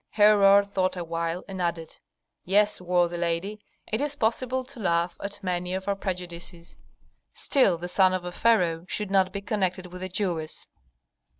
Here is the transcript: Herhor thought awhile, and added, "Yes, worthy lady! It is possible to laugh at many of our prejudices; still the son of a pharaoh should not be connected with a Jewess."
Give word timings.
Herhor 0.09 0.63
thought 0.63 0.97
awhile, 0.97 1.43
and 1.47 1.61
added, 1.61 1.97
"Yes, 2.43 2.81
worthy 2.81 3.17
lady! 3.17 3.61
It 3.85 4.01
is 4.01 4.15
possible 4.15 4.63
to 4.63 4.79
laugh 4.79 5.15
at 5.23 5.43
many 5.43 5.75
of 5.75 5.87
our 5.87 5.95
prejudices; 5.95 6.75
still 7.33 7.77
the 7.77 7.87
son 7.87 8.11
of 8.11 8.25
a 8.25 8.31
pharaoh 8.31 8.85
should 8.87 9.11
not 9.11 9.31
be 9.31 9.41
connected 9.41 9.93
with 9.93 10.01
a 10.01 10.09
Jewess." 10.09 10.65